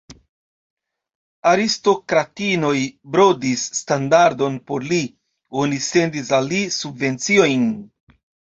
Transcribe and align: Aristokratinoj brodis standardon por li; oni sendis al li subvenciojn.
Aristokratinoj 1.49 2.73
brodis 3.17 3.67
standardon 3.81 4.57
por 4.71 4.89
li; 4.93 5.03
oni 5.65 5.81
sendis 5.93 6.37
al 6.39 6.53
li 6.55 6.67
subvenciojn. 6.81 7.73